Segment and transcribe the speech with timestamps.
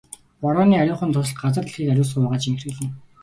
[0.43, 2.87] Борооны ариухан дусал газар дэлхийг ариусган угааж энхрийлнэ.